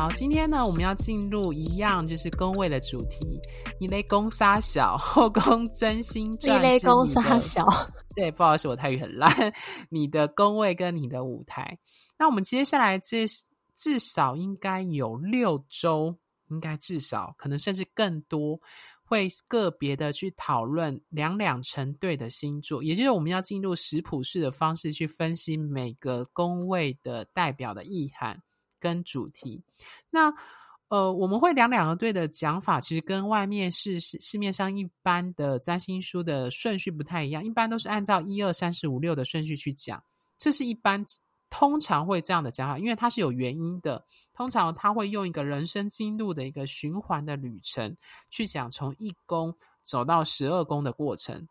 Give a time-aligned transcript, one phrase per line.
[0.00, 3.38] 好，今天呢，我们要进入一样就是宫位的主题。
[3.78, 6.58] 你雷宫杀小，后宫真心传。
[6.58, 7.66] 你雷宫杀小，
[8.16, 9.30] 对，不好意思，我泰语很烂。
[9.90, 11.78] 你的宫位跟你的舞台，
[12.18, 13.26] 那我们接下来这
[13.76, 16.16] 至少应该有六周，
[16.48, 18.58] 应该至少可能甚至更多，
[19.04, 28.42] 会个别的去讨论两两成对的星座，也就是我们要进入食谱式的方式去分析每个宫位的代表的意涵。
[28.80, 29.62] 跟主题，
[30.10, 30.34] 那
[30.88, 40.02] 呃，我们会两两个队的讲法，其实跟外面是市市面上一般的占星书的顺序不太一样，一般都是按照一二三四五六的顺序去讲，
[40.36, 41.06] 这是一般
[41.48, 47.96] 通常会这样的讲法，因为它是有原因的，通常他会用一个人生经路的一个循环的旅程
[48.28, 51.46] 去讲从一宫走到十二宫的过程。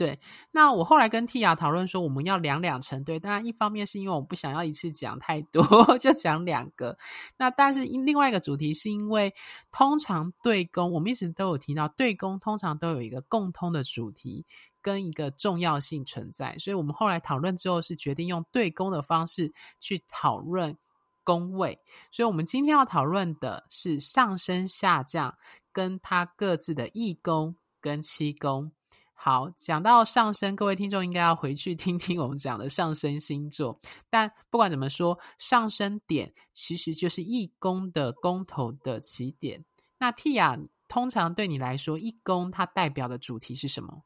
[0.00, 0.18] 对，
[0.50, 3.20] 那我后来跟 Tia 讨论说，我们要两两成对。
[3.20, 5.62] 当然，一方面是因为我不想要一次讲太多，
[6.00, 6.96] 就讲两个。
[7.36, 9.34] 那但是另外一个主题是因为，
[9.70, 14.46] 通常对宫，我们一直都有提到，对宫通常都有一个共通的主题
[14.80, 16.56] 跟一个重要性存在。
[16.56, 20.78] 所以我们后来讨论之后，是决定用对宫的方式去讨论
[21.22, 21.78] 宫位。
[22.10, 25.36] 所以我们今天要讨论的是上升下降
[25.74, 28.72] 跟它各自的一宫跟七宫。
[29.22, 33.78] 好，讲到上升，各位听众应该要回去听听我们讲的上升星座。
[34.08, 39.62] 但不管怎么说，上升点其实就是一宫的宫头的起点。
[39.98, 44.04] 那 Tia，通常对你来说，一宫它代表的主题是什么？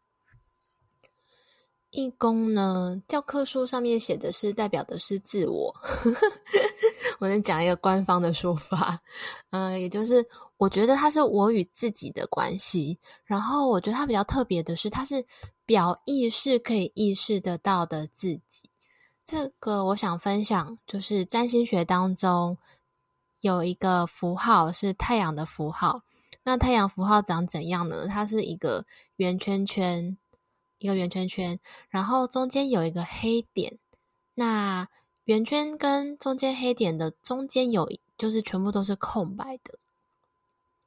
[1.91, 5.73] 一宫呢，教科书上面写的是代表的是自我。
[7.21, 8.99] 我能讲一个官方的说法，
[9.51, 10.27] 嗯、也就是。
[10.65, 15.27] 我觉得它是我与自己的关系，然后我觉得它比较特别的是，它是
[15.67, 18.71] 表意识可以意识得到的自己。
[19.27, 22.57] 这个我想分享，就是占星学当中
[23.41, 26.01] 有一个符号是太阳的符号。
[26.45, 28.07] 那太阳符号长怎样呢？
[28.07, 28.87] 它是一个
[29.17, 30.17] 圆圈圈，
[30.79, 31.61] 一个圆圈圈，
[31.91, 33.79] 然后中间有一个黑点。
[34.35, 34.89] 那
[35.25, 37.87] 圆圈跟中间黑点的中间有，
[38.17, 39.79] 就是全部都是空白的。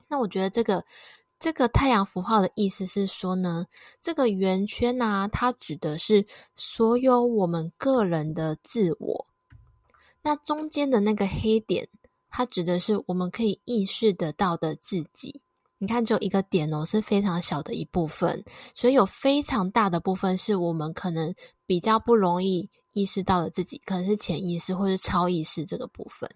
[0.09, 0.85] 那我觉得这个
[1.39, 3.67] 这个太阳符号的意思是说呢，
[4.01, 6.25] 这个圆圈啊，它指的是
[6.55, 9.27] 所有我们个人的自我。
[10.23, 11.87] 那中间的那个黑点，
[12.29, 15.41] 它指的是我们可以意识得到的自己。
[15.77, 21.35] 你看，只有一个点哦，是非常小的一部分，所以有非常大的部分是我们可能
[21.67, 26.27] 比较不容易意识到的自己，可能是潜意识或是超意识这个部分。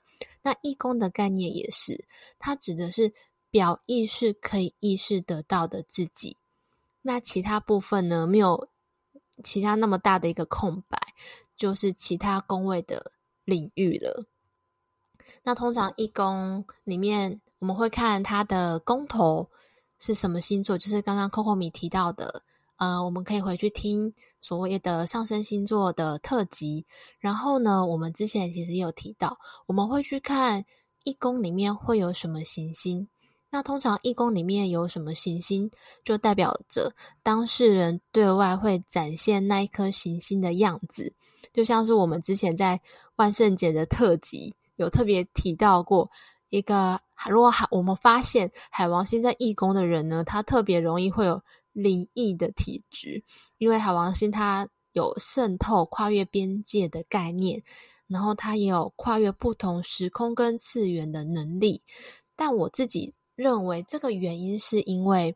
[0.44, 2.06] 那义工的概念也是，
[2.38, 3.14] 它指的是。
[3.51, 6.38] 表意识可以意识得到的自己，
[7.01, 8.25] 那其他部分呢？
[8.25, 8.69] 没有
[9.44, 10.97] 其他那么大的一个空白，
[11.57, 13.12] 就是其他宫位的
[13.44, 14.25] 领域了。
[15.44, 19.50] 那通常一宫里面，我们会看它的宫头
[20.00, 22.44] 是什么星座，就是刚刚 Coco 米提到的，
[22.78, 26.85] 呃，我们可以回去听所谓的上升星座的特辑。
[27.19, 30.66] 然后呢，我们之前其实也有提到，我们会去看
[31.03, 33.07] 一宫里面会有什么行星。
[33.53, 35.69] 那通常义宫里面有什么行星，
[36.06, 41.13] 就代表着当事人对外会展现那一颗行星的样子，
[41.51, 42.79] 就像是我们之前在
[43.17, 46.09] 万圣节的特辑有特别提到过
[46.50, 53.22] 一个，如果海我们发现海王星在义宫的人呢，他特别容易会有灵异的体质，
[53.57, 57.62] 因为海王星它有渗透、跨越边界的概念，
[58.07, 61.81] 然后它也有跨越不同时空跟次元的能力，
[62.38, 63.13] 但我自己。
[63.42, 65.36] 认为这个原因是因为，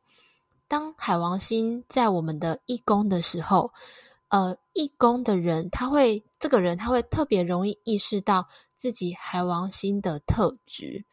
[0.67, 3.71] 当海王星在我们的一宫的时候，
[4.29, 11.03] 呃，一宫的人他会，这个人他会特别容易意识到自己海王星的特质。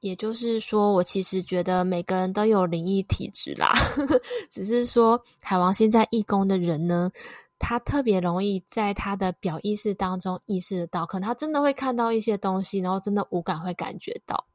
[0.00, 3.72] 也就是说，我其实觉得每个人都有灵异体质啦，
[4.52, 7.10] 只是说海王星在一宫的人呢，
[7.58, 14.46] 他特别容易在他的表意识当中意识得到，可能他真的会看到一些东西，然后真的五感会感觉到。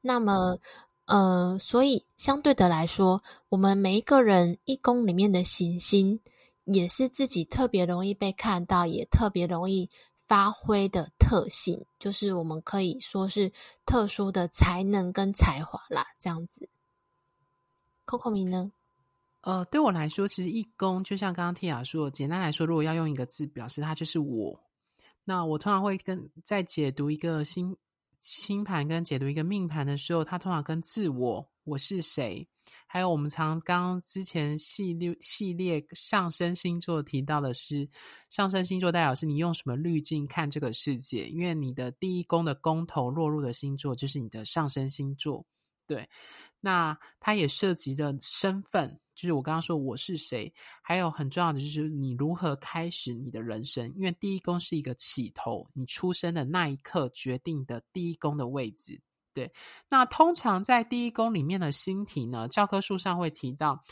[0.00, 0.58] 那么，
[1.06, 6.20] 呃，所以相对的来说，我们每一个人一宫里面的行星，
[6.64, 13.52] 也是自己特别容易被看到，也特别容易发挥的特性，就是我们可以说是
[13.84, 16.68] 特殊的才能跟才华啦，这样子。
[18.06, 18.72] Coco 米呢？
[19.42, 24.60] 呃，对我来说，其实一宫就像刚刚 Tia 说，简单来说，如果要用一个字表示，它就是我。
[25.22, 27.76] 那我通常会跟在解读一个星
[28.26, 32.46] 星盘跟解读一个命盘的时候，它通常跟自我、我是谁，
[32.88, 37.88] 还有我们常刚之前系列系列上升星座提到的是，
[38.28, 45.46] 上升星座代表是你用什么滤镜看这个世界，因为你的第一宫的宫头落入的星座就是你的上升星座，
[45.86, 46.08] 对，
[46.66, 48.98] 那它也涉及的身份。
[49.14, 50.52] 就是我刚刚说我是谁，
[50.82, 59.00] 还有很重要的就是你如何开始你的人生，因为第一宫是一个起头，你出生的那一刻决定的第一宫的位置。
[59.32, 59.52] 对，
[59.88, 63.84] 那通常在第一宫里面的星体呢，教科书上会提到。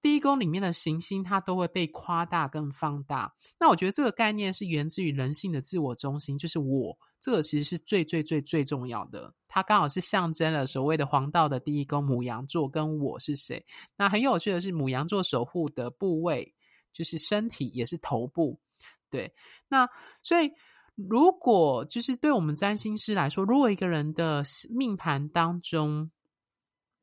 [0.00, 3.32] 第一宫里面的行星，它都会被夸大跟放大。
[3.60, 9.32] 那我觉得这个概念是源自于人性的自我中心，就是我这个其实是最最最最重要的。
[9.46, 13.64] 它刚好是象征了所谓的黄道的第一宫牡羊座跟我是谁。
[13.96, 16.52] 那很有趣的是，母羊座守护的部位
[16.92, 18.58] 就是身体，也是头部。
[19.08, 19.32] 对，
[19.68, 19.88] 那
[20.22, 20.50] 所以
[20.96, 26.10] 如果就是对我们占星师来说，如果一个人的命盘当中，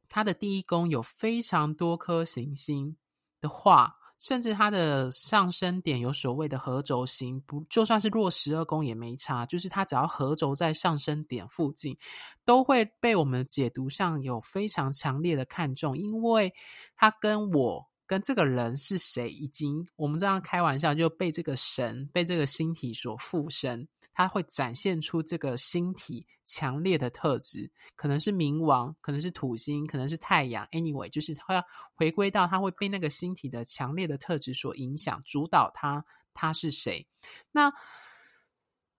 [0.09, 2.97] 他的第一宫有非常多颗行星
[3.39, 11.97] 的话，甚至他的上升点有所谓的合轴星，不就算是弱十二宫也没差，就是他只要合轴在上升点附近，
[12.43, 16.53] 都会被我们解读上有非常强烈的看重，因为
[16.95, 23.87] 他跟我跟这个人是谁，已经我们这样开玩笑就被这个神被这个星体所附身。
[24.19, 30.67] 它会展现出这个星体强烈的特质，可能是冥王，可能是土星，可能是太阳。
[30.73, 31.63] Anyway，就是它要
[31.95, 37.07] 回归到它会被那个星体的强烈的特质所影响，主导它，它是谁？
[37.53, 37.71] 那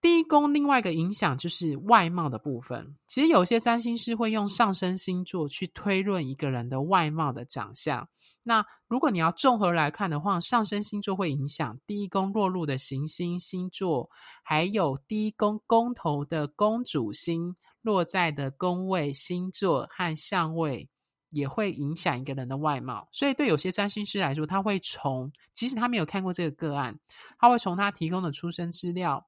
[0.01, 2.97] 第一宫另外一个影响就是外貌的部分。
[3.07, 8.09] 其实有些占星师会用上升星座去推论一个人的外貌的长相。
[8.51, 14.11] 那如果你要综合来看的话，上升星座会影响第一宫落入的行星星座，
[14.43, 20.89] 还有第一宫宫头的宫主星落在的宫位星座和相位，
[21.31, 23.09] 也会影响一个人的外貌。
[23.13, 26.99] 所以对有些占星师来说，他会从即使他没有看过这个个案，
[27.39, 29.25] 他会从他提供的出生资料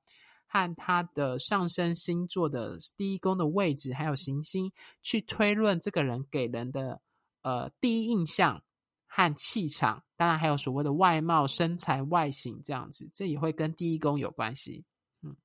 [0.49, 7.01] 和他的上升星座的第一宫的位置，还有行星，去推论这个人给人的
[7.43, 8.61] 呃第一印象。
[9.14, 14.87] 和气场，当然还有所谓的外貌、身材、外形这样子，这也会跟第一宫有关系。
[15.23, 15.37] 嗯，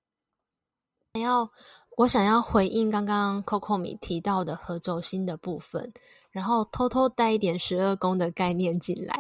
[1.19, 1.51] 要
[1.97, 5.91] 我想要回应刚刚 Coco 米提到的合轴心的部分，
[6.31, 9.19] 然后偷偷带一点十二宫的概念进来。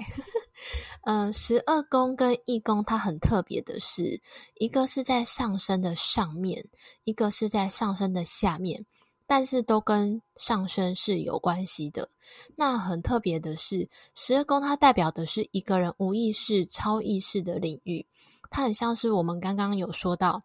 [1.01, 4.21] 嗯、呃，十二宫跟一宫它很特别的是，
[4.55, 6.65] 一个是在上升的上面，
[7.03, 8.85] 一个是在上升的下面。
[9.27, 12.09] 但是都跟上升是有关系的。
[12.55, 18.07] 那很特别的是，十二宫它代表的是一个人无意识、超意识的领域。
[18.49, 20.43] 它很像是我们刚刚有说到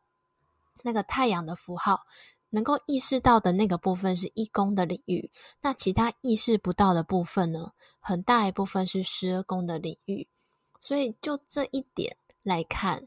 [0.82, 2.00] 那个太阳的符号，
[2.50, 5.31] 能够意识到的那个部分是一宫的领域。
[5.61, 10.29] 那其他意识不到的部分呢，很大一部分是十二宫的领域。
[10.81, 13.06] 所以就这一点来看，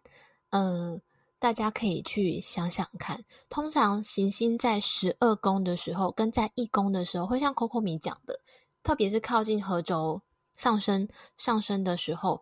[0.51, 1.01] 嗯、
[1.45, 8.39] 大家可以去想想看，通常行星在十二宫的时候，跟在一宫的时候，会像 Coco 米讲的，
[8.81, 10.23] 特别是靠近合轴
[10.55, 12.41] 上升上升的时候，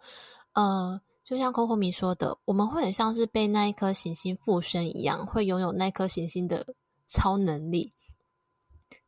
[0.53, 6.65] 呃，就像 Coco 米说的，我们会很像是被那一颗行星附身一样，会拥有那颗行星的
[7.05, 7.91] 超能力。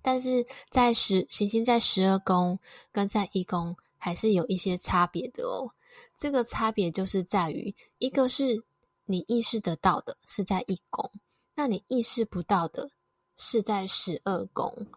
[0.02, 2.60] 但是在十行星在十二宫
[2.92, 5.72] 跟在一宫还是有一些差别的哦。
[6.18, 8.66] 这个差别就是在于一个是。
[9.06, 11.12] 你意识得到的是在一宫，
[11.56, 12.90] 那你意识不到的
[13.38, 14.88] 是在十二宫，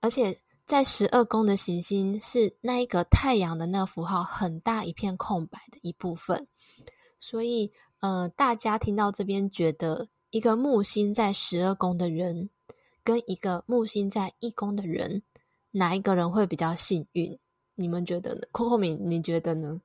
[0.00, 6.46] 而且在十二宫的行星是那一个太阳的那个符号很大一片空白的一部分，
[7.18, 12.50] 所以呃，大家听到这边觉得一个木星在十二宫的人
[13.02, 15.22] 跟一个木星在一宫的人，
[15.70, 17.38] 哪一个人会比较幸运？
[17.74, 19.80] 你们觉得呢空空明，你觉得呢？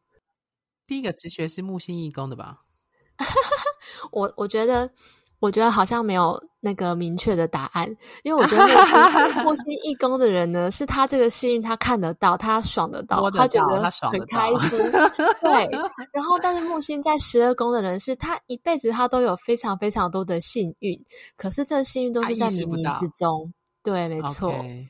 [0.86, 2.65] 第一个直觉是木星一宫的吧？
[4.12, 4.90] 我我觉得，
[5.40, 7.88] 我觉得好像没有那个明确的答案，
[8.24, 14.80] 因为我觉得木星一宫的人呢，是他这个幸运，他看得到，他爽得到，他觉得很开心。
[15.42, 15.70] 对，
[16.12, 21.00] 然后但是木星在十二宫的人，是他一辈子他都有非常非常多的幸运，
[21.38, 23.54] 可是这幸运都是在冥冥之中。
[23.84, 24.52] 对，没错。
[24.52, 24.88] Okay.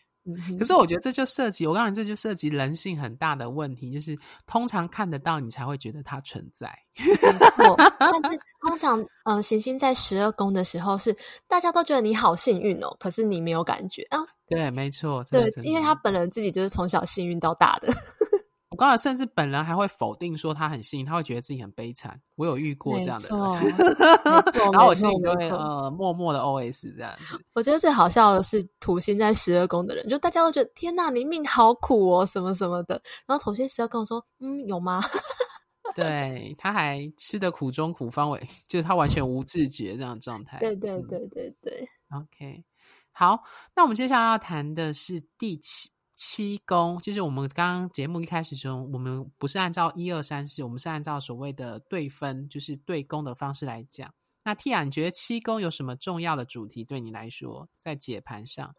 [0.57, 4.17] 可是我觉得这就涉及，我告诉你，这就涉及人性很大的问题，就是
[4.47, 6.73] 通常看得到你才会觉得它存在。
[6.97, 11.15] 没错，但是通通常，嗯、呃，行星在十二宫的时候是
[11.47, 14.19] 大家都觉得你好幸运哦，可是你没有感觉啊。
[14.47, 17.93] 对，没错，对，因为他本人自己就是从小幸运到大的。
[18.75, 22.19] 我刚才甚至本人还会否定说他很幸运，他会觉得自己很悲惨。
[22.35, 23.73] 我有遇过这样的人，
[24.69, 27.41] 然后我心里就会呃默默的 OS 这样子。
[27.53, 33.01] 我觉得最好笑的是土星在十二宫的人，就大家都觉得天哪，你命好苦哦，什么什么的。
[33.25, 35.01] 然后土星十二宫说，嗯，有吗？
[35.95, 40.59] 对，他还吃得苦中苦，方为就是他完全无自觉这样的状态。
[40.59, 41.87] 对对对对对。
[42.11, 42.61] OK，
[43.13, 43.41] 好，
[43.73, 45.89] 那我们接下来要谈的是第七。
[46.15, 54.13] 七宫就是我们刚刚节目一开始中，我们不是按照一二三四，我们是按照所谓的对分，就是对宫的方式来讲。
[54.43, 58.75] 那 Tia，你觉得七宫有什么重要的主题对你来说，在解盘上？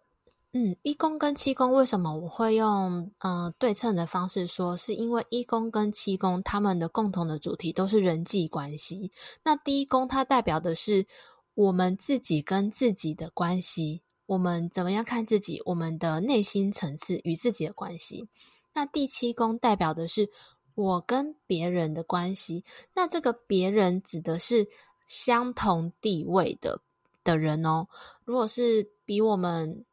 [0.52, 4.74] 嗯，一宫跟七宫为什么我会用嗯、对称的方式说？
[4.74, 9.12] 是因为一宫跟七宫他们的共同的主题都是人际关系。
[9.44, 11.06] 那第一宫它代表的是
[11.52, 14.00] 我们自己跟自己的关系。
[14.26, 15.62] 我们怎么样看自己？
[15.64, 18.28] 我们的内心层次与自己的关系。
[18.74, 20.28] 那第七宫代表的是
[20.74, 22.64] 我跟别人的关系。
[22.92, 24.68] 那这个别人指的是
[25.06, 26.80] 相同地位的
[27.22, 27.86] 的人哦。
[28.24, 29.84] 如果是比我们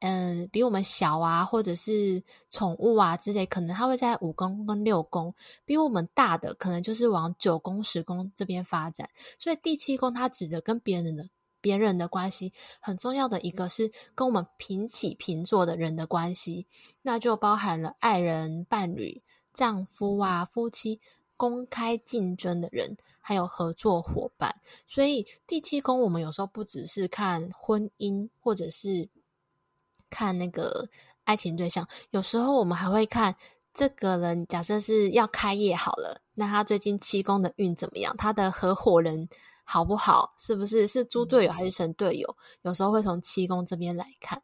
[0.00, 5.34] 嗯比我们小啊，或者是宠物啊之类，可能他会在五宫跟六宫。
[5.66, 9.10] 比我们大的，可能就是往九宫、十宫这边发展。
[9.38, 11.28] 所以第七宫它指的跟别人的。
[11.64, 16.66] 别人的关系很重要的一个是跟我们平起平坐的人的关系，
[17.00, 19.22] 那就包含了爱人、伴侣、
[19.54, 21.00] 丈夫啊、夫妻、
[21.38, 24.54] 公开竞争的人，还有合作伙伴。
[24.86, 29.08] 所以第七宫我们有时候不只是看婚姻，或者是
[30.10, 30.90] 看那个
[31.24, 33.34] 爱情对象，有时候我们还会看
[33.72, 38.14] 这个人，假设是要开业好了，那他最近七宫的运怎么样？
[38.18, 39.30] 他的合伙人。
[39.64, 40.34] 好不好？
[40.38, 42.36] 是不是是猪队友还是神队友？
[42.62, 44.42] 有时候会从七宫这边来看。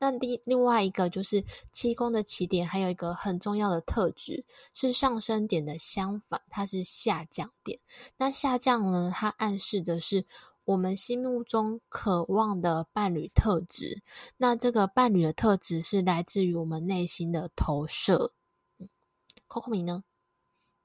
[0.00, 7.80] 那另另外一个就是七宫的起点，还有一个很重要的特质是上升点的相反，它是下降点。
[8.16, 9.10] 那下降呢？
[9.12, 10.24] 它暗示的是
[10.64, 14.02] 我们心目中渴望的伴侣特质。
[14.36, 18.32] 那这个伴侣的特质是来自于我们内心的投射。
[19.48, 20.04] Coco 米呢？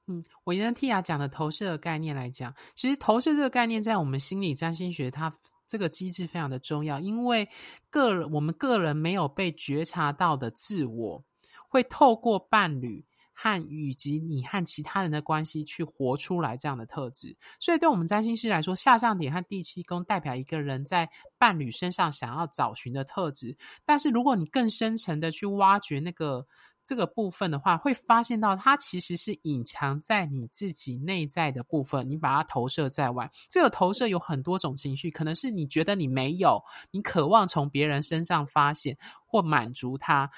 [0.06, 5.32] 嗯，我跟 Tia 讲的投射的概念来讲，其实投射这个概念在我们心理占星学，它
[5.66, 7.48] 这个机制非常的重要，因为
[7.88, 11.24] 个人我们个人没有被觉察到的自我，
[11.68, 17.34] 会透过伴侣和以及你和其他人的关系去活出来这样的特质。
[17.58, 21.08] 所以，对我们占星师来说，下降点和第七宫代表一个人在
[21.38, 23.56] 伴侣身上想要找寻的特质。
[23.86, 26.46] 但是，如果你更深层的去挖掘那个。
[26.84, 33.30] 这个部分的话，会发现到它其实是隐藏在你自己内在的部分，你把它投射在外。
[33.48, 40.30] 这个投射有很多种情绪，可能是你觉得你没有，你渴望从别人身上发现或满足他，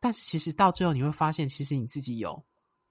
[0.00, 2.44] 但是其实到最后你会发现，其实你自己有，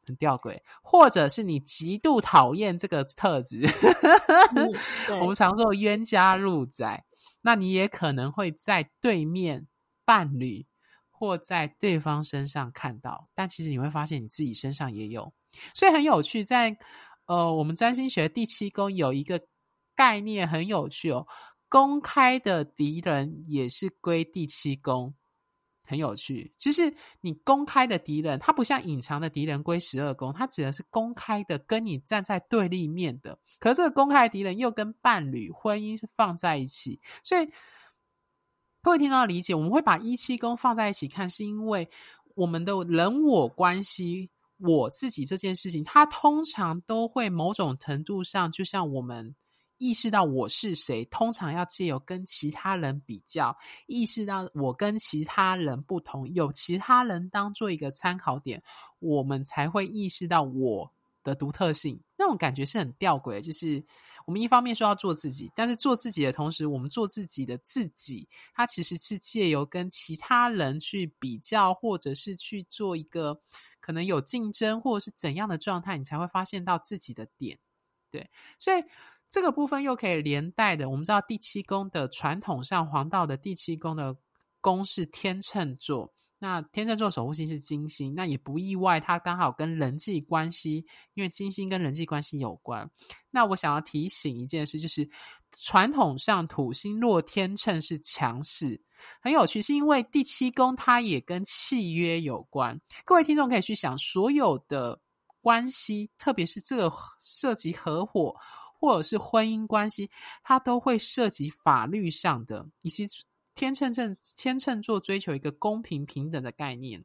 [0.08, 3.68] 很吊诡，或者是你极度讨厌这个特质。
[4.56, 7.04] 嗯、我们常说冤家路窄，
[7.42, 9.68] 那你也可能会在对面
[10.06, 10.66] 伴侣。
[11.18, 15.34] 或在对方身上看到，但其实你会发现你自己身上也有，
[15.74, 16.44] 所以很有趣。
[16.44, 16.78] 在
[17.26, 19.42] 呃，我们占星学第七宫有一个
[19.96, 21.26] 概念很有趣哦，
[21.70, 25.16] 公开的敌人也是归第七宫，
[25.88, 26.52] 很有趣。
[26.60, 33.40] 就是你公开的敌人，他不像隐藏的敌人归十二宫，他指的是公开的，跟你站在对立面的。
[33.58, 37.50] 可是这个公开的敌人又跟伴侣、婚姻是放在一起，所以。
[38.86, 41.89] 各位听众要理解，我们会把一七宫放在一起看，是因为
[42.36, 49.36] 我们的人我关系，我自己这件事情，它通常都会某种程度上，就像我们
[49.80, 58.62] 意识到我是谁，通常要借由跟其他人比较，意识到我跟其他人不同，有其他人当做一个参考点，
[59.00, 60.92] 我们才会意识到我
[61.25, 62.01] 的独特性。
[62.17, 63.84] 那种感觉是很吊诡，就是。
[64.27, 73.39] 我们一方面说要做自己，但是做自己的同时，我们做自己的自己，它其实是借由跟其他人去比较，或者是去做一个
[73.79, 77.60] 可能有竞争，或者是怎样的状态，你才会发现到自己的点。
[78.10, 78.27] 对，
[78.58, 78.84] 所以
[79.29, 84.17] 这个部分又可以连带的，我们知道第七宫的传统上，黄道的第七宫的
[84.60, 86.12] 宫是天秤座。
[86.38, 92.89] 那天秤座守护星是金星，那也不意外，它刚好跟人际关系，因为金星跟人际关系有关。
[93.32, 95.10] 那我想要提醒一件事，就是
[95.60, 98.82] 传统上土星落天秤是强势，
[99.22, 102.80] 很有趣，是因为第七宫它也跟契约有关。
[103.04, 105.00] 各位听众可以去想，所有的
[105.42, 108.36] 关系，特别是这个涉及合伙。
[108.77, 110.12] 或者是婚姻关系，
[110.44, 113.08] 它都会涉及法律上的，以及
[113.56, 117.04] 天秤正天秤座追求一个公平平等的概念。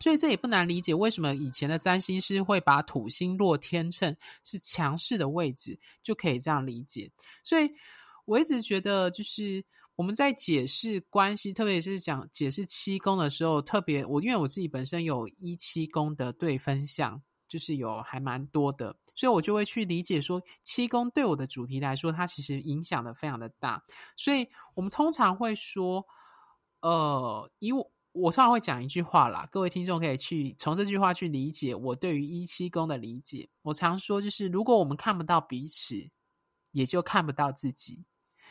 [0.00, 7.10] 所以这也不难理解，为什么以前的占星师会把土星落天秤是强势的位置，就可以这样理解。
[7.42, 7.70] 所以
[8.26, 9.64] 我一直觉得，就是
[9.94, 23.84] 我们在解释关系，特别是讲解释七宫的时候，特别我因为我自己本身有一七宫的对分相，就是有还蛮多的，所以我就会去理解说，七宫对我的主题来说，它其实影响的非常的大。
[24.16, 26.06] 所以我们通常会说，
[26.80, 27.90] 呃，以我。
[28.16, 33.48] 我通常会讲一句话啦，各位听众可以去从这句话去理解我对于一七宫的理解。
[33.62, 35.96] 我常说，就是如果我们看不到彼此，
[36.70, 38.04] 也就看不到自己。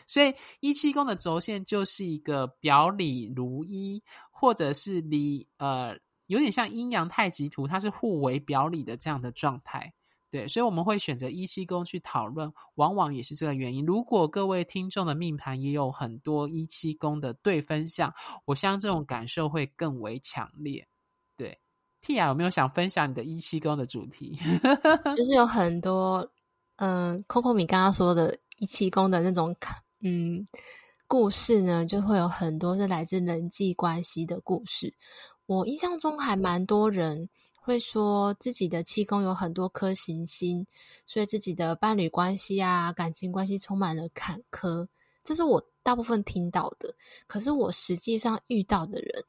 [0.06, 5.98] 所以一七宫的轴线就是一个表里如一，或者是离呃
[6.28, 9.94] 有点像阴阳太极图，它是互为表里的这样的状态。
[10.30, 13.86] 对，所以我们会选择一七宫去讨论，往往也是这个原因。
[13.86, 18.12] 如果各位听众的命盘也有很多一七宫的对分相，
[18.46, 20.88] 我相信这种感受会更为强烈。
[21.38, 21.60] 对
[22.02, 24.36] ，Tia 有没有想分享你的一七宫的主题？
[25.16, 26.28] 就是有很多，
[26.78, 29.56] 嗯，Coco 米刚刚说的一七宫的那种，
[30.02, 30.48] 嗯，
[31.06, 34.96] 故事呢，就会有很多是来自人际关系的故事。
[35.54, 37.30] 我印象中还蛮多人。
[37.66, 40.68] 会说自己的七宫有很多颗行星，
[41.06, 44.86] 所以自己的伴侣关系啊、感情关系充满了坎坷，
[45.24, 46.94] 这是我大部分听到的。
[47.26, 49.24] 可是我实际上遇到的人，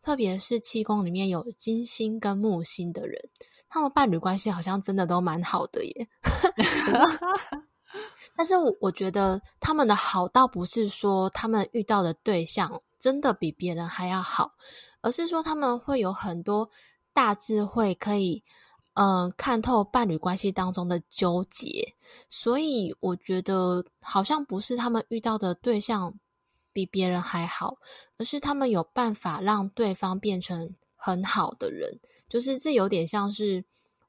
[0.00, 3.28] 特别是七宫里面有金星跟木星的人，
[3.68, 6.08] 他们伴侣关系好像真的都蛮好的耶。
[8.36, 14.54] 但是我我觉得他们的好倒不是说他们遇到的对象真的比别人还要好，
[15.00, 16.70] 而是说他们会有很多。
[17.12, 18.42] 大智慧可以，
[18.94, 21.92] 嗯、看透伴侣关系当中的纠结，
[22.28, 26.14] 所以我觉得好像不是他们遇到的对象
[26.72, 27.76] 比别人还好，
[28.16, 31.98] 而是他们有办法让对方变成很好的人。
[32.28, 33.64] 就是这有点像是，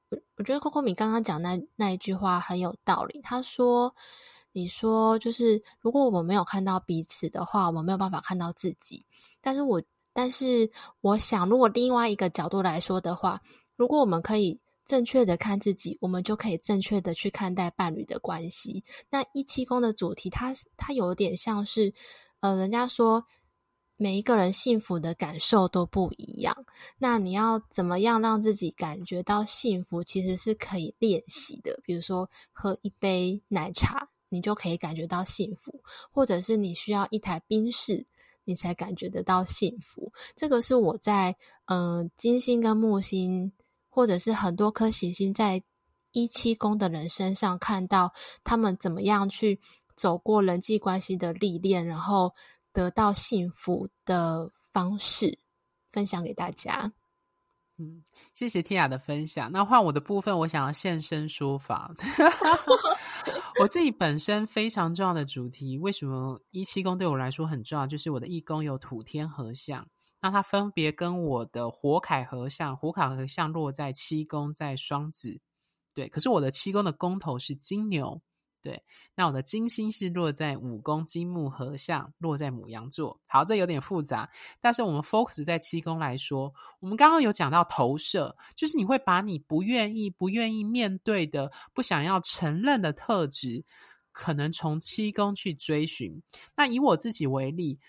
[0.10, 3.20] 我我觉得 Coco 米刚刚讲那那一句话很有道理。
[3.24, 3.94] 他说
[4.54, 9.04] ：“你说就是如果我们没有看到彼此的话，我们没有办法看到自己。”
[9.42, 9.82] 但是我。
[10.14, 10.70] 但是，
[11.02, 13.42] 我想，如果另外一个角度来说的话，
[13.76, 18.84] 如果我们可以正确的看自己，我们就可以正确的去看待伴侣的关系。
[19.10, 21.94] 那一七宫的主题，它它有点像是，
[22.42, 23.26] 呃，人家说
[23.96, 26.66] 每一个人幸福的感受都不一样。
[26.98, 31.80] 那你要怎么样让自己感觉到幸福，其实是可以练习的。
[31.84, 35.72] 比如说，喝一杯奶茶，你就可以感觉到幸福；
[36.12, 38.06] 或者是你需要一台冰室。
[38.44, 40.12] 你才感觉得到幸福。
[40.36, 43.52] 这个是我在嗯、金星跟木星，
[43.90, 45.64] 或者是很多颗行星在
[46.12, 49.60] 一七宫的人身上看到他们怎么样去
[49.96, 52.34] 走过人际关系的历练，然后
[52.74, 55.40] 得到幸福的方式，
[55.92, 56.92] 分享给大家。
[57.78, 59.50] 嗯，谢谢 Tia 的分享。
[59.52, 61.94] 那换我的部分，我想要现身说法。
[63.62, 67.86] 我自己本身非常重要的主题，为什么一七宫对我来说很重要？
[67.86, 69.88] 就是我的一宫有土天合相，
[70.20, 75.42] 那它分别跟我的火凯合相，火凯合相落在七宫，在双子。
[75.94, 78.22] 对，可是我的七宫的宫头是金牛。
[78.62, 78.84] 对，
[79.16, 83.20] 那我的金星是落在五宫，金木合相，落在母羊座。
[83.26, 84.30] 好，这有点复杂，
[84.62, 93.66] 但是我们 focus 在七宫来说，我们刚刚有讲到投射，就是你会把你不愿意、不愿意面对的、不想要承认的特质，
[94.12, 96.22] 可能从七宫去追寻。
[96.56, 97.80] 那以我自己为例。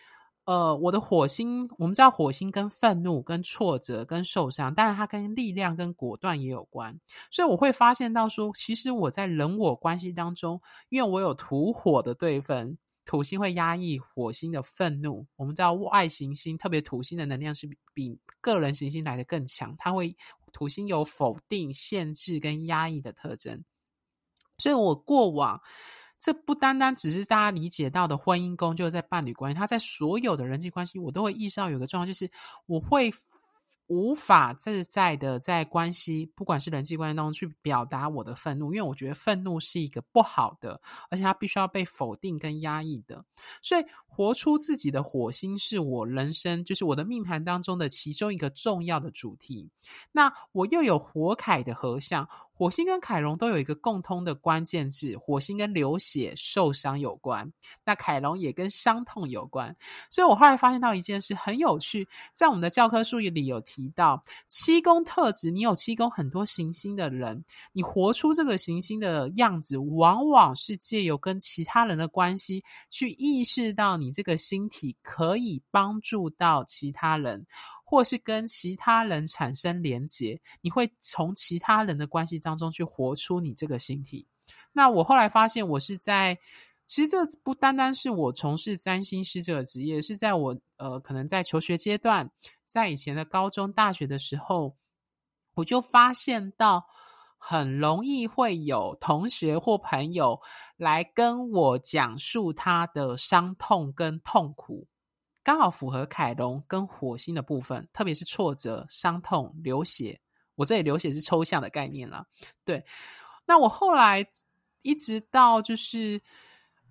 [0.45, 6.99] 呃，我的火星，我们知道火星跟愤怒、跟挫折、跟受伤，当然它跟力量、跟果断也有关。
[7.31, 15.25] 所以我会发现到说，其实我在人我关系当中，因为我有土火的对分，土星会压抑火星的愤怒。
[15.37, 20.17] 我们知道外行星，特别土星的能量是比，个人行星来得更强，它会
[20.53, 23.65] 土星有否定、限制跟压抑的特征。
[24.59, 25.61] 所以我过往。
[26.23, 32.31] 这不单单只是大家理解到的婚姻宫，就是在伴侣关系，他在所有的人际关系，我都会意识到有个状况，就是
[32.67, 33.13] 我会
[33.89, 40.81] 无法自在的在关系，不管是人际关系当中去表达我的愤怒，因为我觉得愤怒是一个不好的，
[41.11, 43.25] 而且它必须要被否定跟压抑的。
[43.61, 49.69] 所以，活出自己的火星是我人生，就是我的命盘当中的其中一个重要的主题。
[50.13, 52.27] 那我又有火凯的合相。
[52.63, 57.53] 火星跟凯龙都有一个共通的关键字，火星跟流血受伤有关，
[57.85, 59.75] 那凯龙也跟伤痛有关。
[60.13, 77.45] 所以我后来发现到一件事很有趣，在我们的教科书里有提到七宫特质，你有七宫很多行星的人，你活出这个行星的样子，往往是借由跟其他人的关系去意识到你这个星体可以帮助到其他人。
[77.93, 84.27] 或是跟其他人产生连结，你会从其他人的关系当中去活出你这个星体。
[84.73, 86.39] 那我后来发现，我是在
[86.87, 92.31] 其实这不单单是我从事占星师这个职业，是在我呃可能在求学阶段，
[92.67, 94.75] 在以前的高中、大学的时候，
[95.57, 96.87] 我就发现到
[97.37, 100.41] 很容易会有同学或朋友
[100.79, 104.89] 来跟我讲述他的伤痛跟痛苦。
[105.45, 110.21] 刚好符合凯龙跟火星的部分，特别是挫折、伤痛、流血。
[110.55, 112.25] 我这里流血是抽象的概念了。
[112.65, 112.85] 对，
[113.47, 114.25] 那我后来
[114.83, 116.21] 一直到就是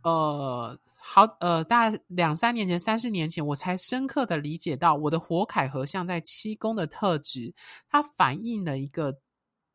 [0.03, 7.53] 呃，好呃，大概两三年前、三四年前，我才深刻的理解到我的火凯合相在七宫的特质，
[7.87, 9.15] 它反映了一个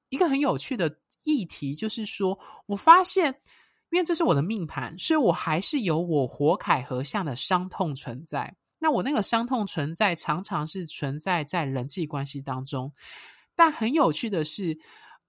[0.09, 3.33] 一个很有趣的议题，就是说我发现，
[3.91, 8.55] 因为这是我的命盘，所以我还是有我火凯合相的伤痛存在。
[8.79, 12.93] 那我那个伤痛存在，常常是存在在人际关系当中。
[13.55, 14.79] 但很有趣的是，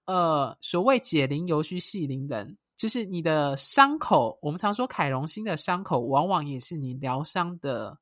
[0.05, 4.38] 呃，所谓解铃犹须系铃人，就是你的伤口。
[4.41, 7.97] 我们常说凯龙星的伤口，往往也是你疗伤的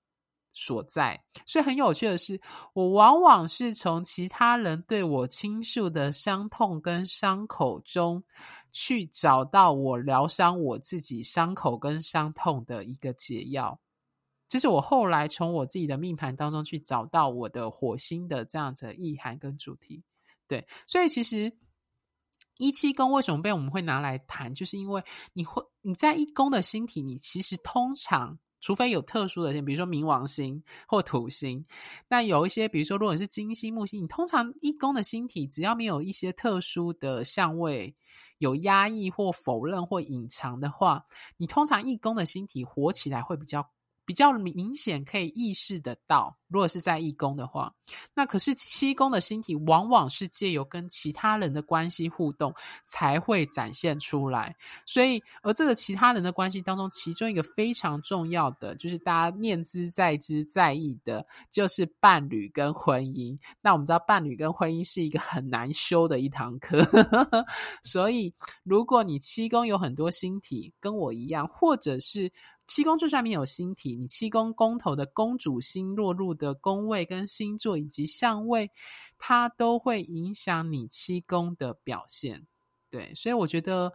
[0.51, 1.23] 所在。
[1.45, 2.41] 所以很有趣的是，
[2.73, 8.23] 我往往是从其他人对我倾诉的伤痛跟伤口中，
[8.71, 13.79] 去找到我疗伤我自己伤口跟伤痛的一个解药。
[14.47, 20.03] 这是我后来从我自己的命盘当中去找到我的火星的这样子的意涵跟主题，
[20.47, 21.51] 对，所以其实
[22.57, 25.03] 一七宫为什么被我们会拿来谈，就是因为
[25.33, 31.65] 你会你在一宫的星体，你其实通常除非有特殊的星，比如说冥王星或土星，
[32.07, 37.95] 那有一些比如说如果是金星、木星，你通常一宫的星体只要没有一些特殊的相位，
[38.37, 43.71] 有压抑或否认或隐藏的话，你通常一宫的星体活起来会比较。
[44.05, 47.73] 比较明显可以意识得到，如果是在义宫的话，
[48.13, 52.53] 那可是七宫的星体往往是借由跟其他人的关系互动
[52.85, 54.55] 才会展现出来。
[54.85, 63.37] 所以，而这个其他人的关系当中，其中一个非常重要的，就是大家念兹在兹在意的，就是伴侣跟婚姻。
[63.61, 66.77] 那我们知道，伴侣跟婚姻是一个很难修的一堂课。
[67.83, 72.31] 所以，如果你七宫有很多星体，跟我一样，或者是。
[72.65, 78.69] 七宫就算没有星体，你七宫宫头的宫主星落入的宫位跟星座以及相位，
[79.17, 82.45] 它都会影响你七宫的表现。
[82.89, 83.91] 对，所以我觉得，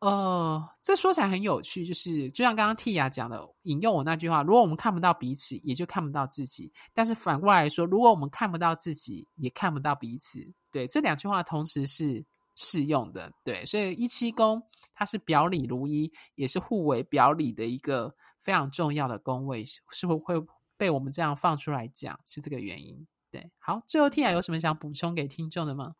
[0.00, 6.72] 呃，这说起来很有趣，就是就像刚刚 Tia 讲的，引用我那句话：如果我们看不到彼此，也就看不到自己。
[6.92, 10.38] 但是反过来说，如果我们看不到自己，也看不到彼此。
[10.70, 12.24] 对，这两句话同时是
[12.62, 13.32] 适用的。
[13.44, 14.62] 对，所以一七宫。
[14.94, 20.34] 它是表里如一，也是互为表里的一个非常重要的宫位，是不是会
[20.76, 22.20] 被我们这样放出来讲？
[22.24, 23.04] 是这个原因。
[23.28, 25.94] 对，好，最后 Tia 有什么想补充给听众的吗？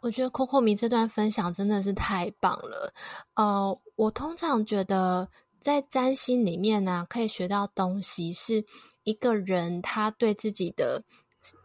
[0.00, 2.94] 我觉得 Coco 米这段分享真的是太棒了。
[3.34, 5.28] 呃，我通常觉得
[5.58, 8.64] 在占星里面呢、可以学到东西，是
[9.02, 11.02] 一个人他对自己的。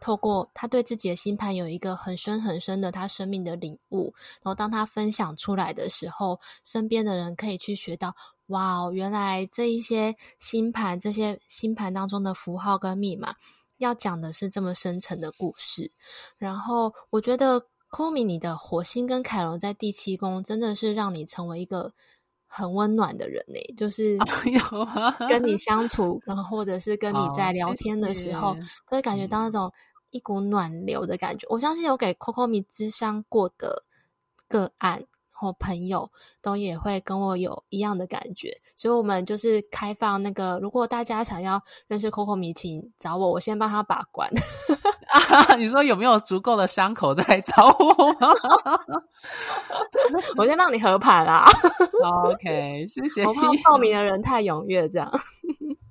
[0.00, 4.12] 透过他对自己的星盘有一个很深很深的他生命的领悟，
[4.42, 8.14] 然后当他分享出来的时候，身边的人可以去学到，
[8.46, 13.34] 哇，原来这一些星盘，这些星盘当中的符号跟密码，
[13.76, 15.90] 要讲的是这么深层的故事。
[16.36, 17.60] 然后我觉得
[17.90, 21.92] Komi 你的火星跟凯龙在第七宫，真的是让你成为一个。
[22.48, 24.18] 很温暖的人呢，就是
[25.28, 28.54] 跟你相处，然后或者是跟你在聊天的时候，
[28.88, 29.70] 都会感觉到那种
[30.10, 31.46] 一股暖流的感觉。
[31.50, 33.84] 我相信有给 Coco 米咨商过的
[34.48, 36.10] 个案或朋友，
[36.42, 38.60] 都也会跟我有一样的感觉。
[38.74, 44.28] 所以，我们就是开放那个，如果大家想要认识 Coco 米，请找我，我先帮他把关。
[45.08, 48.28] 啊， 你说有没有足够的伤口再来找我吗？
[50.36, 51.46] 我先帮你合盘啦。
[52.02, 53.26] OK，谢谢。
[53.26, 55.10] 我怕报名的人太踊跃，这样。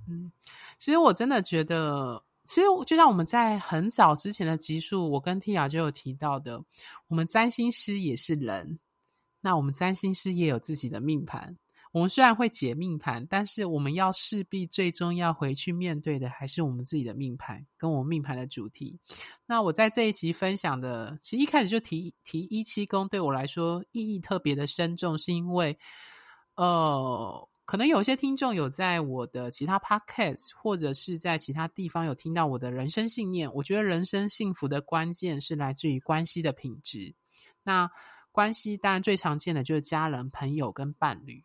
[0.08, 0.32] 嗯，
[0.78, 6.62] 其实我真的觉得，其实就像我们在很早之前的集数，我跟 Tia 就有提到的，
[7.08, 8.80] 我们占星师也是人，
[9.42, 11.58] 那我们占星师也有自己的命盘。
[11.92, 19.00] 我们虽然会解命盘，但是我们要势必最终要回去面对的，还是我们自己的命盘，跟我们命盘的主题。
[19.46, 25.78] 那我在这一集分享的，其实一开始就提提一七宫，对我来说意义特别的深重，是因为，
[26.56, 33.52] 呃，可能有些听众有在我的其他 podcast 或者是在其他地方有听到我的人生信念。
[33.56, 37.16] 我觉得人生幸福的关键是来自于关系的品质。
[37.64, 37.90] 那
[38.38, 41.44] 关系当然最常见的就是家人、朋友跟伴侣。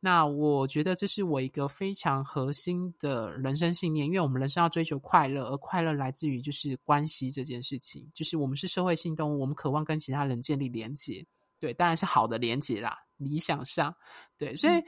[0.00, 11.26] 那我觉得这是我一个非常核心的人生信念，因为我们人生要追求快乐，而快乐来自于就是关系这件事情，就是我们是社会性动物，我们渴望跟其他人建立连结，
[11.58, 12.96] 对，当然是好的连接啦。
[13.20, 13.94] 理想上，
[14.36, 14.82] 对，所以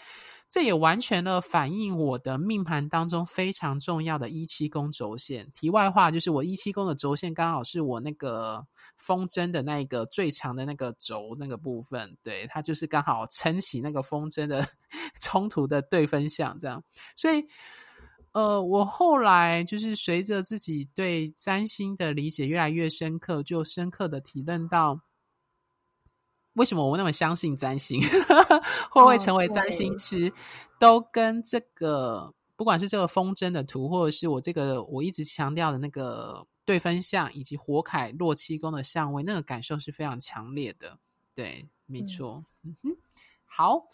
[0.51, 5.51] 这也完全的反映我的命盘当中非常重要的一七宫轴线。
[5.55, 8.66] 题外话就是，我一七宫的轴线刚好是我那个
[8.97, 14.66] 风筝的那个最长的那个轴那个部分，对，它就是刚好撑起那个风筝的
[15.21, 16.83] 冲突的对分项，这样。
[17.16, 17.45] 所以，
[18.33, 25.01] 呃，我后来就是随着自己对占星的理解越来越深刻，就深刻的体认到。
[26.55, 28.01] 为什么我那么相信占星？
[28.91, 30.29] 会不会成为占星师？
[30.29, 30.33] 哦、
[30.79, 40.99] 都跟这个，不管是这个风筝的图，或者是我这个我一直强调的那个对分相，以及火凯落七宫的相位，那个感受是非常强烈的。
[41.35, 42.45] 对，没错。
[42.62, 42.97] 嗯哼，
[43.45, 43.88] 好，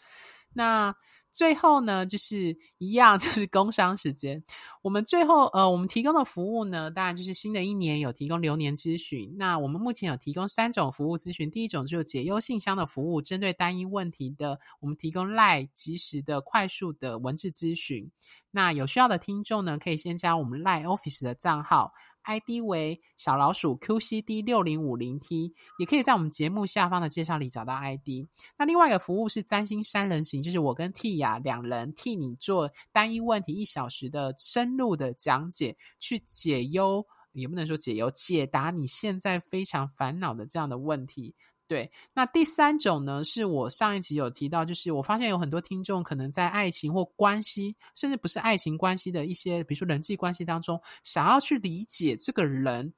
[0.52, 0.94] 那。
[1.38, 4.42] 最后呢，就是一样， 就是工商时间。
[4.82, 9.36] 我们最后呃，我们提供的服务呢，当然就是新的一年有提供流年咨询。
[9.38, 18.10] 那我们目前有提供三种服务咨询，第一种就是解忧信箱的服务，针对单一问题的，我们提供 LINE 即时的快速的文字咨询。
[18.50, 21.92] 那有需要的听众呢，可以先加我们 LINE Office 的账号。
[22.28, 28.28] ID 为小老鼠 QCD 六零五零 T，也可以在我们节目下方的介绍里找到 ID。
[28.58, 41.34] 那另外一个服务是占星三人行，就是我跟 T 雅两人替你做单一问题一小时的深入的讲解，去解忧，也不能说解忧，解答你现在非常烦恼的这样的问题。
[41.68, 52.94] 对，那第三种呢，是我上一集有提到，就是我发现有很多听众可能在爱情或关系，甚至不是爱情关系的一些，比如说人际关系当中，想要去理解这个人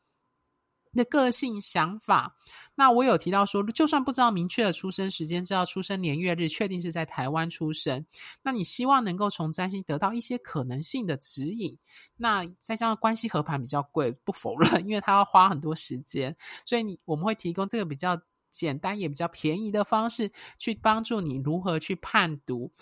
[0.92, 2.36] 的个性、想法。
[2.76, 8.06] 那我有提到说，就算不知道明确的出生时间，知道出生年月日，确定是在台湾出生，
[8.44, 11.76] 那你希望能够从占星得到一些可能性的指引。
[12.16, 18.16] 那再加上关系合盘比较贵，不否认，因为它要花很多时间，所以你我们会提供这个比较。
[18.50, 22.72] 简单也比较便宜的方式，去帮助你如何去判读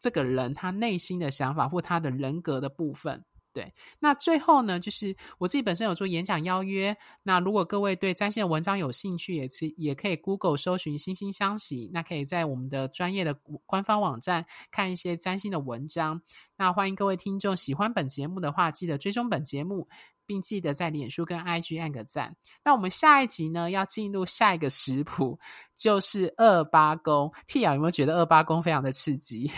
[0.00, 3.24] 这个人他内心的想法或他的人格的部分。
[3.52, 6.96] 对，那最后呢，就是我自己本身有做演讲邀约。
[7.22, 13.34] 那如果各位对占星文章有兴趣，也是也可以 Google 搜寻“星星相惜”，那可以在我们的专业的
[13.66, 16.22] 官方网站看一些占星的文章。
[16.56, 19.88] 那欢迎各位听众喜欢本节目的话，记得追踪本节目。
[20.26, 22.36] 并记得在脸书跟 IG 按个赞。
[22.64, 25.36] 那我们下一集呢，要进入下一个食谱，
[25.74, 27.32] 就是二八宫。
[27.48, 29.50] Tia 有没有觉得二八宫非常的刺激？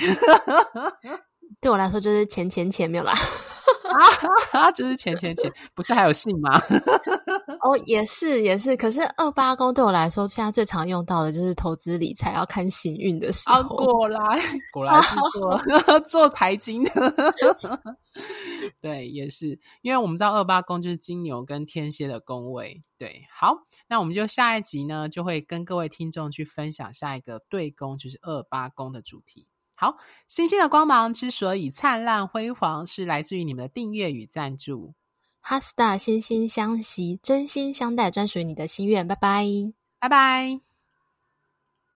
[1.61, 3.13] 对我来说，就是钱钱钱没有啦。
[4.53, 6.61] 啊， 就是钱钱钱，不是还有信吗？
[7.63, 13.55] 哦，也是也是，可是二八宫对我来说，现在最常用到的就是投资理财要看行运的时候。
[13.55, 14.21] 啊，果然
[14.73, 17.15] 果然是做 做财经的，
[18.81, 22.83] 对，也是，因为我们知道二八宫就是金牛跟天蝎的宫位。
[22.99, 23.57] 对，好，
[23.89, 29.47] 那我们就下一集呢，就会跟各位听众去分享下一个对宫，就是二八宫的主题。
[29.83, 29.97] 好，
[30.29, 34.95] 星星的光芒之所以灿烂辉煌，是来自于你们的订阅与赞助。
[35.41, 39.09] 哈斯塔心心相惜，真心相待，专属于你的心愿。
[39.09, 39.45] 拜拜，
[39.99, 40.72] 拜拜。